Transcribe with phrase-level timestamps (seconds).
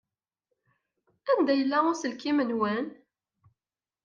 [1.31, 2.85] Anda yella uselkim-nwen?